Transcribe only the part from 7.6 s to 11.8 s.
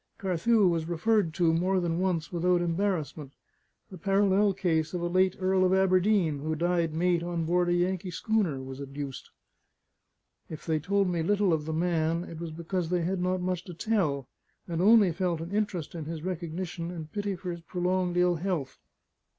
a Yankee schooner, was adduced. If they told me little of the